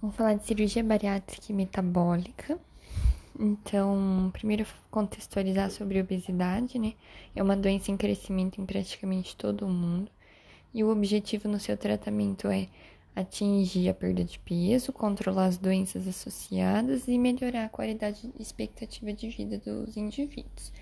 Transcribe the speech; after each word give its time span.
Vamos 0.00 0.14
falar 0.14 0.34
de 0.34 0.44
cirurgia 0.44 0.84
bariátrica 0.84 1.46
e 1.50 1.54
metabólica. 1.54 2.58
Então, 3.38 4.30
primeiro 4.32 4.66
contextualizar 4.90 5.70
sobre 5.70 6.00
obesidade, 6.00 6.78
né? 6.78 6.92
É 7.34 7.42
uma 7.42 7.56
doença 7.56 7.90
em 7.90 7.96
crescimento 7.96 8.60
em 8.60 8.66
praticamente 8.66 9.34
todo 9.34 9.64
o 9.64 9.70
mundo. 9.70 10.10
E 10.74 10.84
o 10.84 10.90
objetivo 10.90 11.48
no 11.48 11.58
seu 11.58 11.78
tratamento 11.78 12.48
é 12.48 12.68
atingir 13.14 13.88
a 13.88 13.94
perda 13.94 14.22
de 14.22 14.38
peso, 14.38 14.92
controlar 14.92 15.46
as 15.46 15.56
doenças 15.56 16.06
associadas 16.06 17.08
e 17.08 17.16
melhorar 17.18 17.64
a 17.64 17.70
qualidade 17.70 18.30
e 18.38 18.42
expectativa 18.42 19.10
de 19.14 19.30
vida 19.30 19.56
dos 19.56 19.96
indivíduos. 19.96 20.72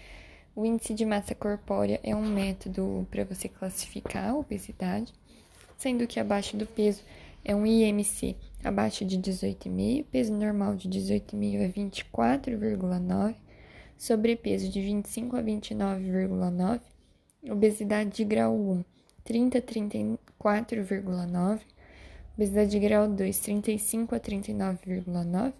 O 0.56 0.66
índice 0.66 0.92
de 0.92 1.06
massa 1.06 1.36
corpórea 1.36 2.00
é 2.02 2.14
um 2.16 2.26
método 2.26 3.06
para 3.12 3.24
você 3.24 3.48
classificar 3.48 4.30
a 4.30 4.34
obesidade, 4.34 5.12
sendo 5.76 6.04
que 6.08 6.18
abaixo 6.18 6.56
do 6.56 6.66
peso 6.66 7.02
é 7.44 7.54
um 7.54 7.64
IMC 7.64 8.36
abaixo 8.64 9.04
de 9.04 9.18
18,5, 9.18 10.06
peso 10.10 10.32
normal 10.32 10.74
de 10.74 10.88
18,5 10.88 11.64
a 11.64 11.68
24,9, 11.68 13.36
sobrepeso 13.98 14.70
de 14.70 14.80
25 14.80 15.36
a 15.36 15.42
29,9, 15.42 16.80
obesidade 17.50 18.10
de 18.10 18.24
grau 18.24 18.56
1, 18.56 18.84
30 19.22 19.58
a 19.58 19.62
34,9, 19.62 21.60
obesidade 22.34 22.70
de 22.70 22.78
grau 22.80 23.06
2, 23.06 23.38
35 23.38 24.14
a 24.14 24.20
39,9 24.20 25.52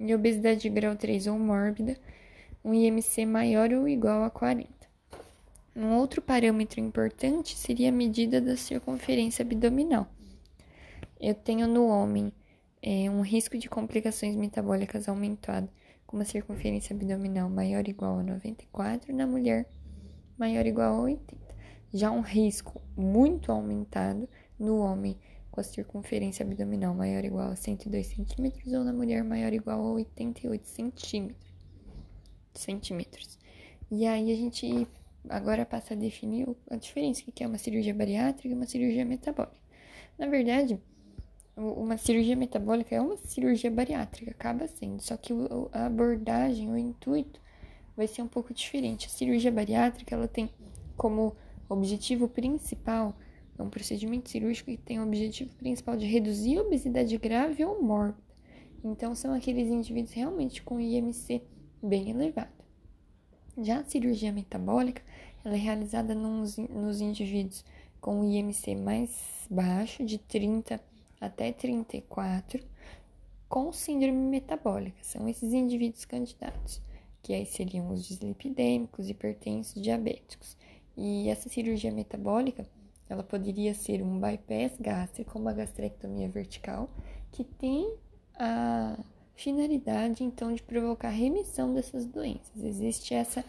e 0.00 0.14
obesidade 0.14 0.60
de 0.60 0.68
grau 0.68 0.96
3 0.96 1.28
ou 1.28 1.38
mórbida, 1.38 1.96
um 2.64 2.74
IMC 2.74 3.24
maior 3.26 3.72
ou 3.72 3.88
igual 3.88 4.24
a 4.24 4.30
40. 4.30 4.68
Um 5.74 5.94
outro 5.94 6.20
parâmetro 6.20 6.80
importante 6.80 7.56
seria 7.56 7.90
a 7.90 7.92
medida 7.92 8.40
da 8.40 8.56
circunferência 8.56 9.44
abdominal. 9.44 10.08
Eu 11.20 11.34
tenho 11.34 11.68
no 11.68 11.86
homem 11.86 12.32
é, 12.82 13.10
um 13.10 13.20
risco 13.20 13.58
de 13.58 13.68
complicações 13.68 14.34
metabólicas 14.36 15.08
aumentado, 15.08 15.68
com 16.06 16.16
uma 16.16 16.24
circunferência 16.24 16.94
abdominal 16.94 17.48
maior 17.48 17.84
ou 17.84 17.90
igual 17.90 18.18
a 18.18 18.22
94, 18.22 19.14
na 19.14 19.26
mulher 19.26 19.68
maior 20.38 20.62
ou 20.62 20.68
igual 20.68 20.94
a 20.94 21.00
80. 21.02 21.36
Já 21.92 22.10
um 22.10 22.20
risco 22.20 22.80
muito 22.96 23.52
aumentado 23.52 24.28
no 24.58 24.78
homem 24.78 25.16
com 25.50 25.60
a 25.60 25.64
circunferência 25.64 26.44
abdominal 26.44 26.94
maior 26.94 27.20
ou 27.20 27.26
igual 27.26 27.50
a 27.50 27.56
102 27.56 28.06
centímetros 28.06 28.72
ou 28.72 28.84
na 28.84 28.92
mulher 28.92 29.22
maior 29.24 29.48
ou 29.48 29.56
igual 29.56 29.80
a 29.80 29.92
88 29.92 30.68
centímetros 30.68 31.50
centímetros. 32.54 33.38
E 33.90 34.06
aí 34.06 34.32
a 34.32 34.36
gente 34.36 34.86
agora 35.28 35.66
passa 35.66 35.94
a 35.94 35.96
definir 35.96 36.48
a 36.70 36.76
diferença 36.76 37.22
que 37.32 37.42
é 37.42 37.46
uma 37.46 37.58
cirurgia 37.58 37.94
bariátrica 37.94 38.48
e 38.48 38.54
uma 38.54 38.66
cirurgia 38.66 39.04
metabólica. 39.04 39.58
Na 40.18 40.26
verdade, 40.26 40.80
uma 41.56 41.96
cirurgia 41.96 42.36
metabólica 42.36 42.94
é 42.94 43.00
uma 43.00 43.16
cirurgia 43.16 43.70
bariátrica, 43.70 44.30
acaba 44.30 44.66
sendo, 44.66 45.00
só 45.02 45.16
que 45.16 45.32
a 45.72 45.86
abordagem, 45.86 46.70
o 46.70 46.76
intuito 46.76 47.40
vai 47.96 48.06
ser 48.06 48.22
um 48.22 48.28
pouco 48.28 48.54
diferente. 48.54 49.06
A 49.06 49.10
cirurgia 49.10 49.52
bariátrica, 49.52 50.14
ela 50.14 50.28
tem 50.28 50.50
como 50.96 51.36
objetivo 51.68 52.28
principal, 52.28 53.14
é 53.58 53.62
um 53.62 53.68
procedimento 53.68 54.30
cirúrgico 54.30 54.70
que 54.70 54.76
tem 54.78 54.98
o 54.98 55.02
objetivo 55.02 55.54
principal 55.56 55.96
de 55.96 56.06
reduzir 56.06 56.58
a 56.58 56.62
obesidade 56.62 57.16
grave 57.18 57.64
ou 57.64 57.82
mórbida. 57.82 58.18
Então, 58.82 59.14
são 59.14 59.34
aqueles 59.34 59.68
indivíduos 59.68 60.14
realmente 60.14 60.62
com 60.62 60.80
IMC 60.80 61.42
bem 61.82 62.10
elevado. 62.10 62.48
Já 63.58 63.80
a 63.80 63.84
cirurgia 63.84 64.32
metabólica, 64.32 65.02
ela 65.44 65.54
é 65.54 65.58
realizada 65.58 66.14
nos, 66.14 66.56
nos 66.56 67.00
indivíduos 67.02 67.62
com 68.00 68.24
IMC 68.24 68.74
mais 68.76 69.46
baixo, 69.50 70.04
de 70.04 70.16
30 70.16 70.80
até 71.20 71.52
34, 71.52 72.62
com 73.48 73.72
síndrome 73.72 74.16
metabólica. 74.16 74.98
São 75.02 75.28
esses 75.28 75.52
indivíduos 75.52 76.04
candidatos, 76.04 76.80
que 77.22 77.34
aí 77.34 77.44
seriam 77.44 77.90
os 77.90 78.06
dislipidêmicos, 78.06 79.08
hipertensos, 79.08 79.80
diabéticos. 79.80 80.56
E 80.96 81.28
essa 81.28 81.48
cirurgia 81.48 81.92
metabólica, 81.92 82.66
ela 83.08 83.22
poderia 83.22 83.74
ser 83.74 84.02
um 84.02 84.18
bypass 84.18 84.78
gástrico, 84.80 85.38
uma 85.38 85.52
gastrectomia 85.52 86.28
vertical, 86.28 86.88
que 87.30 87.44
tem 87.44 87.94
a 88.34 88.98
finalidade, 89.34 90.22
então, 90.22 90.52
de 90.52 90.62
provocar 90.62 91.08
remissão 91.08 91.72
dessas 91.72 92.06
doenças. 92.06 92.62
Existe 92.62 93.14
essa, 93.14 93.44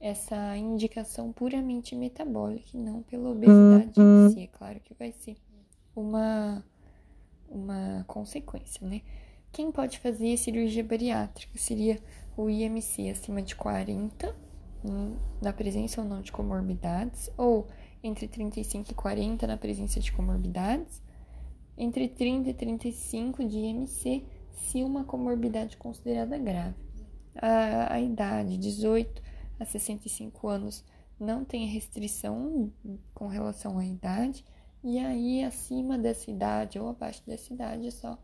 essa 0.00 0.56
indicação 0.56 1.32
puramente 1.32 1.96
metabólica 1.96 2.70
e 2.74 2.78
não 2.78 3.02
pela 3.02 3.30
obesidade 3.30 4.00
em 4.00 4.30
si. 4.30 4.40
É 4.42 4.46
claro 4.46 4.80
que 4.80 4.94
vai 4.94 5.12
ser 5.12 5.36
uma, 5.96 6.62
uma 7.50 8.04
consequência, 8.06 8.86
né? 8.86 9.02
Quem 9.52 9.72
pode 9.72 9.98
fazer 9.98 10.36
cirurgia 10.36 10.84
bariátrica 10.84 11.58
seria 11.58 11.98
o 12.36 12.48
IMC 12.48 13.10
acima 13.10 13.42
de 13.42 13.56
40, 13.56 14.34
hum, 14.84 15.16
na 15.42 15.52
presença 15.52 16.00
ou 16.00 16.06
não 16.06 16.22
de 16.22 16.30
comorbidades, 16.30 17.30
ou 17.36 17.66
entre 18.02 18.28
35 18.28 18.92
e 18.92 18.94
40 18.94 19.46
na 19.46 19.56
presença 19.56 19.98
de 19.98 20.12
comorbidades, 20.12 21.02
entre 21.76 22.08
30 22.08 22.50
e 22.50 22.54
35 22.54 23.44
de 23.44 23.58
IMC 23.58 24.24
se 24.52 24.82
uma 24.82 25.04
comorbidade 25.04 25.76
considerada 25.76 26.38
grave. 26.38 26.76
A, 27.34 27.94
a 27.94 28.00
idade, 28.00 28.56
18 28.56 29.22
a 29.58 29.64
65 29.64 30.48
anos, 30.48 30.84
não 31.18 31.44
tem 31.44 31.66
restrição 31.66 32.72
com 33.12 33.26
relação 33.26 33.78
à 33.78 33.84
idade, 33.84 34.44
e 34.82 34.98
aí 34.98 35.44
acima 35.44 35.98
dessa 35.98 36.30
idade 36.30 36.78
ou 36.78 36.88
abaixo 36.88 37.22
dessa 37.26 37.52
idade 37.52 37.86
é 37.86 37.90
só 37.90 38.18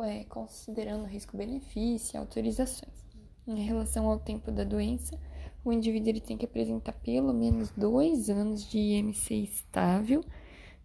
é, 0.00 0.24
considerando 0.24 1.04
risco-benefício 1.04 2.16
e 2.16 2.18
autorizações. 2.18 3.04
Em 3.46 3.62
relação 3.64 4.06
ao 4.06 4.18
tempo 4.18 4.50
da 4.50 4.64
doença, 4.64 5.18
o 5.64 5.72
indivíduo 5.72 6.10
ele 6.10 6.20
tem 6.20 6.36
que 6.36 6.44
apresentar 6.44 6.92
pelo 6.92 7.32
menos 7.32 7.70
dois 7.70 8.28
anos 8.28 8.68
de 8.68 8.78
IMC 8.78 9.34
estável 9.34 10.24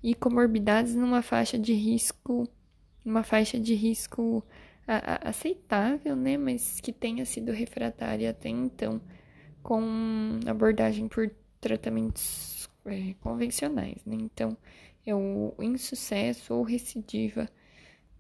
e 0.04 0.14
comorbidades 0.14 0.96
numa 0.96 1.22
faixa 1.22 1.58
de 1.58 1.74
risco, 1.74 2.48
uma 3.04 3.24
faixa 3.24 3.60
de 3.60 3.74
risco 3.76 4.44
aceitável, 5.24 6.16
né, 6.16 6.38
mas 6.38 6.80
que 6.80 6.92
tenha 6.92 7.26
sido 7.26 7.52
refratária 7.52 8.30
até 8.30 8.50
então 8.50 9.02
com 9.62 10.40
abordagem 10.48 11.08
por 11.08 11.30
tratamentos 11.60 12.69
é, 12.92 13.14
convencionais, 13.22 14.04
né? 14.06 14.16
Então, 14.16 14.58
é 15.06 15.16
o 15.16 15.54
insucesso 15.60 16.54
ou 16.54 16.64
recidiva, 16.64 17.50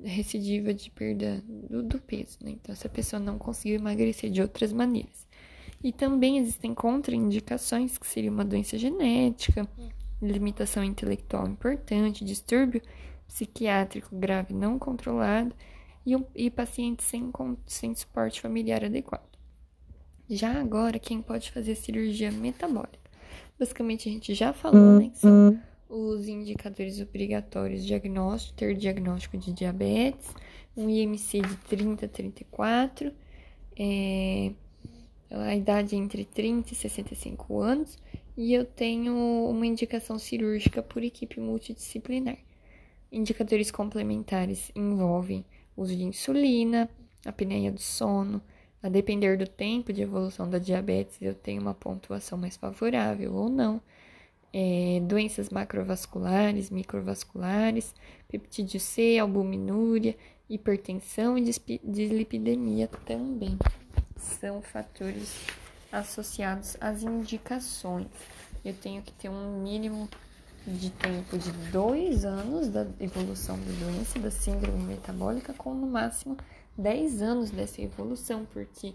recidiva 0.01 0.73
de 0.73 0.89
perda 0.91 1.43
do, 1.47 1.83
do 1.83 1.99
peso, 1.99 2.37
né? 2.41 2.51
Então, 2.51 2.73
essa 2.73 2.89
pessoa 2.89 3.19
não 3.19 3.37
conseguiu 3.37 3.79
emagrecer 3.79 4.29
de 4.29 4.41
outras 4.41 4.71
maneiras. 4.71 5.27
E 5.83 5.91
também 5.93 6.37
existem 6.37 6.73
contraindicações, 6.73 7.97
que 7.97 8.07
seria 8.07 8.31
uma 8.31 8.43
doença 8.43 8.77
genética, 8.77 9.67
limitação 10.21 10.83
intelectual 10.83 11.47
importante, 11.47 12.25
distúrbio 12.25 12.81
psiquiátrico 13.27 14.15
grave 14.15 14.53
não 14.53 14.77
controlado 14.77 15.55
e, 16.05 16.15
um, 16.15 16.25
e 16.35 16.49
pacientes 16.49 17.05
sem, 17.05 17.31
sem 17.65 17.93
suporte 17.95 18.41
familiar 18.41 18.83
adequado. 18.83 19.29
Já 20.29 20.59
agora, 20.59 20.99
quem 20.99 21.21
pode 21.21 21.51
fazer 21.51 21.75
cirurgia 21.75 22.31
metabólica? 22.31 23.08
Basicamente, 23.59 24.07
a 24.07 24.11
gente 24.11 24.33
já 24.33 24.53
falou, 24.53 24.99
né, 24.99 25.09
que 25.09 25.17
são 25.17 25.59
os 25.89 26.27
indicadores 26.27 27.01
obrigatórios 27.01 27.85
diagnóstico, 27.85 28.55
ter 28.55 28.75
diagnóstico 28.75 29.37
de 29.37 29.51
diabetes, 29.51 30.33
um 30.77 30.87
IMC 30.89 31.41
de 31.41 31.55
30 31.67 32.05
a 32.05 32.09
34, 32.09 33.11
é, 33.77 34.51
a 35.29 35.55
idade 35.55 35.95
entre 35.95 36.23
30 36.23 36.71
e 36.71 36.75
65 36.75 37.59
anos, 37.59 37.97
e 38.37 38.53
eu 38.53 38.63
tenho 38.63 39.13
uma 39.49 39.65
indicação 39.65 40.17
cirúrgica 40.17 40.81
por 40.81 41.03
equipe 41.03 41.39
multidisciplinar. 41.41 42.37
Indicadores 43.11 43.71
complementares 43.71 44.71
envolvem 44.75 45.43
uso 45.75 45.95
de 45.95 46.03
insulina, 46.03 46.89
apneia 47.25 47.71
do 47.71 47.81
sono. 47.81 48.41
A 48.81 48.87
depender 48.87 49.37
do 49.37 49.45
tempo 49.45 49.91
de 49.91 50.01
evolução 50.01 50.49
da 50.49 50.57
diabetes, 50.57 51.17
eu 51.21 51.35
tenho 51.35 51.61
uma 51.61 51.73
pontuação 51.73 52.37
mais 52.37 52.55
favorável 52.55 53.33
ou 53.33 53.49
não. 53.49 53.81
É, 54.53 55.01
doenças 55.03 55.49
macrovasculares, 55.49 56.69
microvasculares, 56.69 57.93
peptídeo 58.27 58.79
C, 58.79 59.19
albuminúria, 59.19 60.15
hipertensão 60.49 61.37
e 61.37 61.43
dislipidemia 61.83 62.87
também 63.05 63.57
são 64.17 64.61
fatores 64.61 65.45
associados 65.91 66.77
às 66.79 67.03
indicações. 67.03 68.07
Eu 68.63 68.73
tenho 68.73 69.01
que 69.01 69.11
ter 69.13 69.29
um 69.29 69.61
mínimo 69.61 70.09
de 70.65 70.89
tempo 70.89 71.37
de 71.37 71.51
dois 71.71 72.25
anos 72.25 72.67
da 72.69 72.85
evolução 72.99 73.57
da 73.57 73.85
doença, 73.85 74.19
da 74.19 74.29
síndrome 74.29 74.83
metabólica, 74.83 75.53
com 75.53 75.73
no 75.73 75.87
máximo 75.87 76.37
10 76.79 77.21
anos 77.21 77.51
dessa 77.51 77.81
evolução, 77.81 78.45
porque 78.53 78.93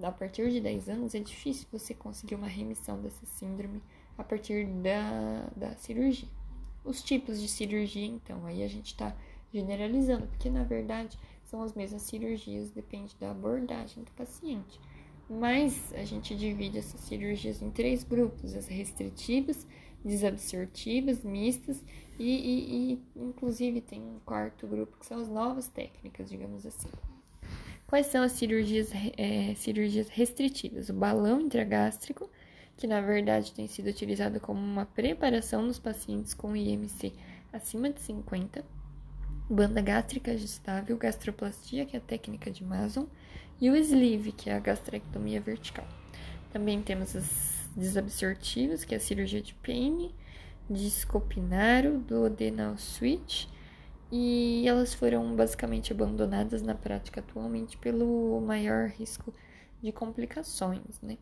a 0.00 0.12
partir 0.12 0.52
de 0.52 0.60
10 0.60 0.88
anos 0.88 1.14
é 1.16 1.18
difícil 1.18 1.66
você 1.72 1.92
conseguir 1.92 2.36
uma 2.36 2.46
remissão 2.46 3.00
dessa 3.00 3.26
síndrome 3.26 3.82
a 4.16 4.22
partir 4.22 4.64
da, 4.66 5.48
da 5.56 5.74
cirurgia. 5.74 6.28
Os 6.84 7.02
tipos 7.02 7.40
de 7.40 7.48
cirurgia, 7.48 8.06
então, 8.06 8.46
aí 8.46 8.62
a 8.62 8.68
gente 8.68 8.86
está 8.86 9.16
generalizando, 9.52 10.28
porque 10.28 10.48
na 10.48 10.62
verdade 10.62 11.18
são 11.44 11.60
as 11.62 11.74
mesmas 11.74 12.02
cirurgias, 12.02 12.70
depende 12.70 13.16
da 13.18 13.32
abordagem 13.32 14.04
do 14.04 14.12
paciente. 14.12 14.80
Mas 15.28 15.92
a 15.94 16.04
gente 16.04 16.36
divide 16.36 16.78
essas 16.78 17.00
cirurgias 17.00 17.60
em 17.62 17.70
três 17.70 18.04
grupos: 18.04 18.54
as 18.54 18.68
restritivas, 18.68 19.66
desabsortivas, 20.04 21.24
mistas 21.24 21.82
e, 22.16 22.24
e, 22.24 22.92
e, 22.92 23.02
inclusive 23.16 23.80
tem 23.80 24.02
um 24.02 24.20
quarto 24.24 24.68
grupo 24.68 24.98
que 24.98 25.06
são 25.06 25.18
as 25.18 25.28
novas 25.28 25.66
técnicas, 25.66 26.28
digamos 26.28 26.64
assim. 26.64 26.90
Quais 27.94 28.08
são 28.08 28.24
as 28.24 28.32
cirurgias, 28.32 28.90
é, 29.16 29.54
cirurgias 29.54 30.08
restritivas? 30.08 30.88
O 30.88 30.92
balão 30.92 31.42
intragástrico, 31.42 32.28
que 32.76 32.88
na 32.88 33.00
verdade 33.00 33.52
tem 33.52 33.68
sido 33.68 33.88
utilizado 33.88 34.40
como 34.40 34.58
uma 34.58 34.84
preparação 34.84 35.62
nos 35.62 35.78
pacientes 35.78 36.34
com 36.34 36.56
IMC 36.56 37.12
acima 37.52 37.88
de 37.90 38.00
50, 38.00 38.64
banda 39.48 39.80
gástrica 39.80 40.32
ajustável, 40.32 40.96
gastroplastia, 40.96 41.86
que 41.86 41.94
é 41.94 42.00
a 42.00 42.02
técnica 42.02 42.50
de 42.50 42.64
Mason, 42.64 43.06
e 43.60 43.70
o 43.70 43.76
sleeve, 43.76 44.32
que 44.32 44.50
é 44.50 44.54
a 44.54 44.58
gastrectomia 44.58 45.40
vertical. 45.40 45.86
Também 46.52 46.82
temos 46.82 47.14
as 47.14 47.70
desabsortivas, 47.76 48.84
que 48.84 48.92
é 48.92 48.96
a 48.96 49.00
cirurgia 49.00 49.40
de 49.40 49.54
Payne, 49.54 50.12
discopinaro, 50.68 51.98
duodenal 51.98 52.76
switch, 52.76 53.46
e 54.10 54.64
elas 54.66 54.94
foram 54.94 55.34
basicamente 55.34 55.92
abandonadas 55.92 56.62
na 56.62 56.74
prática 56.74 57.20
atualmente 57.20 57.76
pelo 57.76 58.40
maior 58.40 58.88
risco 58.88 59.34
de 59.82 59.92
complicações, 59.92 61.00
né? 61.02 61.18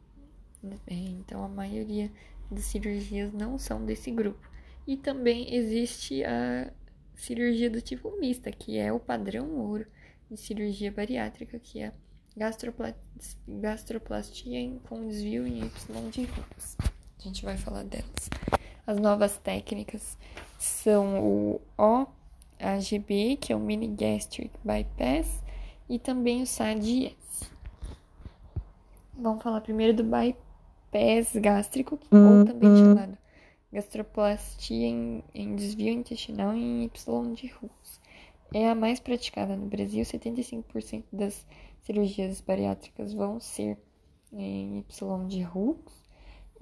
É, 0.87 0.95
então 0.95 1.43
a 1.43 1.49
maioria 1.49 2.11
das 2.51 2.65
cirurgias 2.65 3.33
não 3.33 3.59
são 3.59 3.85
desse 3.85 4.11
grupo. 4.11 4.49
E 4.87 4.97
também 4.97 5.55
existe 5.55 6.25
a 6.25 6.73
cirurgia 7.15 7.71
do 7.71 7.81
tipo 7.81 8.19
mista, 8.19 8.51
que 8.51 8.79
é 8.79 8.93
o 8.93 9.01
padrão 9.01 9.49
ouro 9.57 9.87
de 10.31 10.37
cirurgia 10.37 10.91
bariátrica, 10.91 11.59
que 11.59 11.81
é 11.81 11.93
gastroplastia 13.47 14.79
com 14.89 15.07
desvio 15.07 15.47
em 15.47 15.61
Y 15.65 16.11
de. 16.11 16.29
A 17.19 17.23
gente 17.23 17.45
vai 17.45 17.57
falar 17.57 17.85
delas. 17.85 18.31
As 18.87 18.99
novas 18.99 19.39
técnicas 19.39 20.19
são 20.59 21.25
o 21.25 21.61
OAGB, 22.63 23.37
que 23.41 23.53
é 23.53 23.57
o 23.57 23.61
Mini 23.61 23.89
Gastric 23.89 24.51
Bypass, 24.65 25.43
e 25.89 25.99
também 25.99 26.43
o 26.43 26.47
SADS. 26.47 27.51
Vamos 29.15 29.43
falar 29.43 29.61
primeiro 29.61 29.95
do 29.95 30.05
bypass 30.05 31.37
gástrico, 31.37 31.99
ou 32.11 32.45
também 32.45 32.77
chamado 32.77 33.19
gastroplastia 33.73 34.87
em, 34.87 35.25
em 35.35 35.57
desvio 35.57 35.93
intestinal 35.93 36.53
em 36.55 36.85
Y 36.85 37.35
de 37.35 37.47
Hughes. 37.47 38.01
É 38.53 38.69
a 38.69 38.75
mais 38.75 39.01
praticada 39.01 39.57
no 39.57 39.67
Brasil, 39.67 40.05
75% 40.05 41.05
das 41.11 41.47
cirurgias 41.81 42.41
bariátricas 42.41 43.15
vão 43.15 43.41
ser 43.41 43.79
em 44.33 44.79
Y 44.79 45.27
de 45.27 45.45
Hughes 45.45 46.03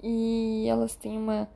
e 0.01 0.65
elas 0.67 0.95
têm 0.95 1.17
uma, 1.17 1.49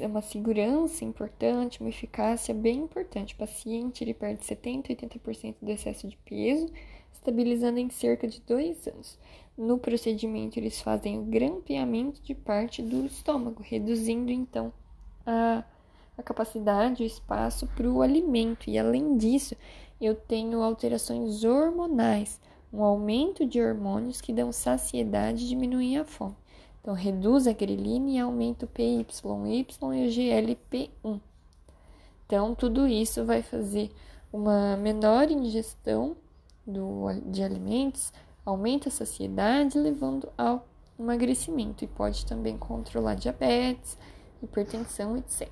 uma 0.00 0.20
segurança 0.20 1.04
importante, 1.04 1.80
uma 1.80 1.88
eficácia 1.88 2.52
bem 2.52 2.78
importante. 2.80 3.34
O 3.34 3.38
paciente 3.38 4.02
ele 4.02 4.12
perde 4.12 4.44
70% 4.44 4.90
a 4.90 5.06
80% 5.06 5.54
do 5.62 5.70
excesso 5.70 6.08
de 6.08 6.16
peso, 6.18 6.68
estabilizando 7.12 7.78
em 7.78 7.88
cerca 7.88 8.26
de 8.26 8.40
dois 8.40 8.86
anos. 8.86 9.18
No 9.56 9.78
procedimento, 9.78 10.58
eles 10.58 10.80
fazem 10.80 11.18
o 11.18 11.22
grampeamento 11.22 12.20
de 12.22 12.34
parte 12.34 12.82
do 12.82 13.06
estômago, 13.06 13.62
reduzindo 13.62 14.30
então 14.30 14.72
a, 15.24 15.64
a 16.18 16.22
capacidade, 16.22 17.02
o 17.02 17.06
espaço 17.06 17.66
para 17.68 17.90
o 17.90 18.02
alimento. 18.02 18.68
E 18.68 18.78
além 18.78 19.16
disso, 19.16 19.56
eu 20.00 20.14
tenho 20.14 20.62
alterações 20.62 21.42
hormonais, 21.42 22.38
um 22.70 22.82
aumento 22.82 23.46
de 23.46 23.62
hormônios 23.62 24.20
que 24.20 24.32
dão 24.32 24.52
saciedade 24.52 25.44
e 25.44 25.48
diminuem 25.48 25.96
a 25.96 26.04
fome. 26.04 26.36
Então, 26.86 26.94
reduz 26.94 27.48
a 27.48 27.52
grelina 27.52 28.10
e 28.10 28.18
aumenta 28.20 28.64
o 28.64 28.68
PYY 28.68 29.00
e 29.00 29.02
o 29.02 30.08
GLP-1. 30.08 31.20
Então, 32.24 32.54
tudo 32.54 32.86
isso 32.86 33.24
vai 33.24 33.42
fazer 33.42 33.90
uma 34.32 34.76
menor 34.76 35.28
ingestão 35.28 36.16
do, 36.64 37.12
de 37.26 37.42
alimentos, 37.42 38.12
aumenta 38.44 38.88
a 38.88 38.92
saciedade, 38.92 39.76
levando 39.76 40.28
ao 40.38 40.64
emagrecimento 40.96 41.82
e 41.82 41.88
pode 41.88 42.24
também 42.24 42.56
controlar 42.56 43.16
diabetes, 43.16 43.98
hipertensão, 44.40 45.16
etc. 45.16 45.50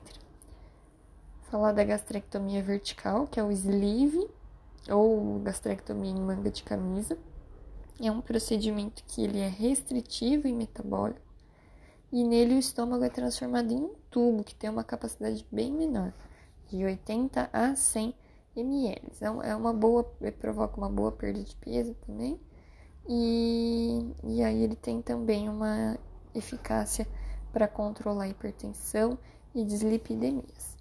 Falar 1.51 1.73
da 1.73 1.83
gastrectomia 1.83 2.63
vertical, 2.63 3.27
que 3.27 3.41
é 3.41 3.43
o 3.43 3.51
sleeve, 3.51 4.25
ou 4.89 5.41
gastrectomia 5.41 6.13
em 6.13 6.21
manga 6.21 6.49
de 6.49 6.63
camisa. 6.63 7.19
É 8.01 8.09
um 8.09 8.21
procedimento 8.21 9.03
que 9.09 9.25
ele 9.25 9.41
é 9.41 9.49
restritivo 9.49 10.47
e 10.47 10.53
metabólico, 10.53 11.24
e 12.13 12.25
nele 12.25 12.55
o 12.55 12.59
estômago 12.59 13.05
é 13.05 13.09
transformado 13.09 13.73
em 13.73 13.77
um 13.77 13.95
tubo 14.11 14.45
que 14.45 14.55
tem 14.55 14.71
uma 14.71 14.85
capacidade 14.85 15.47
bem 15.51 15.73
menor, 15.73 16.13
de 16.69 16.85
80 16.85 17.51
a 17.53 17.75
100 17.75 18.15
ml. 18.57 19.03
Então, 19.15 19.43
é 19.43 19.55
uma 19.55 19.73
boa, 19.73 20.05
provoca 20.39 20.77
uma 20.77 20.89
boa 20.89 21.13
perda 21.13 21.43
de 21.43 21.57
peso 21.57 21.95
também, 22.07 22.39
e, 23.09 24.13
e 24.25 24.43
aí 24.43 24.63
ele 24.63 24.77
tem 24.77 25.03
também 25.03 25.49
uma 25.49 25.99
eficácia 26.35 27.07
para 27.53 27.69
controlar 27.69 28.25
a 28.25 28.29
hipertensão 28.29 29.19
e 29.55 29.65
dislipidemias. 29.65 30.77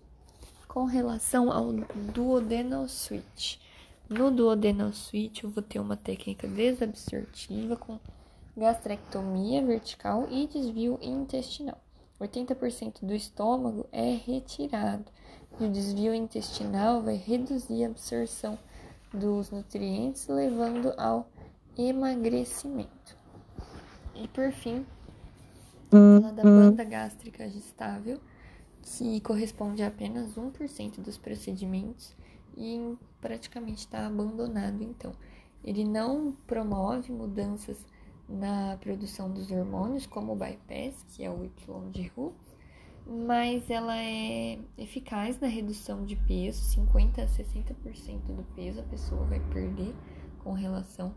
Com 0.67 0.85
relação 0.85 1.51
ao 1.51 1.71
duodenal 2.13 2.87
switch, 2.87 3.57
no 4.09 4.31
duodenal 4.31 4.91
switch 4.91 5.43
eu 5.43 5.49
vou 5.49 5.61
ter 5.61 5.79
uma 5.79 5.95
técnica 5.95 6.47
desabsortiva 6.47 7.75
com 7.75 7.99
gastrectomia 8.55 9.65
vertical 9.65 10.27
e 10.29 10.47
desvio 10.47 10.97
intestinal. 11.01 11.79
80% 12.19 13.03
do 13.03 13.13
estômago 13.13 13.85
é 13.91 14.15
retirado 14.15 15.05
e 15.59 15.65
o 15.65 15.71
desvio 15.71 16.13
intestinal 16.13 17.01
vai 17.01 17.15
reduzir 17.15 17.83
a 17.83 17.87
absorção 17.87 18.57
dos 19.13 19.51
nutrientes, 19.51 20.27
levando 20.27 20.93
ao 20.97 21.27
emagrecimento. 21.77 23.17
E 24.15 24.27
por 24.27 24.51
fim, 24.51 24.85
falar 25.89 26.31
da 26.31 26.43
banda 26.43 26.83
gástrica 26.83 27.49
gestável, 27.49 28.19
que 28.81 29.21
corresponde 29.21 29.83
a 29.83 29.87
apenas 29.87 30.35
1% 30.35 30.99
dos 30.99 31.17
procedimentos 31.17 32.15
e 32.57 32.95
praticamente 33.21 33.79
está 33.79 34.07
abandonado. 34.07 34.83
Então, 34.83 35.13
ele 35.63 35.85
não 35.85 36.35
promove 36.45 37.11
mudanças 37.11 37.77
na 38.27 38.77
produção 38.77 39.31
dos 39.31 39.51
hormônios, 39.51 40.05
como 40.05 40.33
o 40.33 40.35
bypass, 40.35 41.03
que 41.09 41.23
é 41.23 41.29
o 41.29 41.43
Y 41.43 41.91
de 41.91 42.07
Ru, 42.07 42.33
mas 43.05 43.69
ela 43.69 43.97
é 43.97 44.59
eficaz 44.77 45.39
na 45.39 45.47
redução 45.47 46.05
de 46.05 46.15
peso, 46.15 46.63
50 46.63 47.21
a 47.21 47.27
60% 47.27 48.19
do 48.33 48.43
peso 48.55 48.79
a 48.79 48.83
pessoa 48.83 49.25
vai 49.25 49.41
perder 49.51 49.93
com 50.43 50.53
relação 50.53 51.13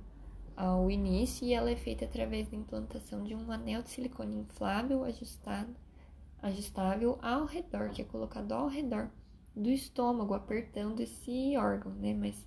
ao 0.57 0.91
início 0.91 1.47
e 1.47 1.53
ela 1.53 1.71
é 1.71 1.77
feita 1.77 2.05
através 2.05 2.49
da 2.49 2.57
implantação 2.57 3.23
de 3.23 3.35
um 3.35 3.53
anel 3.53 3.83
de 3.83 3.91
silicone 3.91 4.37
inflável 4.37 5.05
ajustado, 5.05 5.75
ajustável 6.43 7.19
ao 7.23 7.45
redor, 7.45 7.91
que 7.91 8.03
é 8.03 8.05
colocado 8.05 8.53
ao 8.53 8.67
redor 8.67 9.11
do 9.55 9.71
estômago, 9.71 10.35
apertando 10.35 11.01
esse 11.01 11.57
órgão, 11.57 11.93
né? 11.93 12.15
Mas 12.15 12.47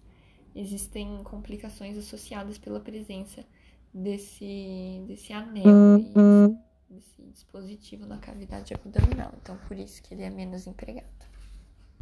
existem 0.55 1.23
complicações 1.23 1.97
associadas 1.97 2.57
pela 2.57 2.79
presença 2.79 3.45
desse, 3.93 5.03
desse 5.07 5.33
anel 5.33 5.97
e 5.99 6.93
desse 6.93 7.21
dispositivo 7.23 8.05
na 8.05 8.17
cavidade 8.17 8.73
abdominal. 8.73 9.33
Então, 9.41 9.57
por 9.67 9.77
isso 9.77 10.01
que 10.01 10.13
ele 10.13 10.23
é 10.23 10.29
menos 10.29 10.67
empregado. 10.67 11.28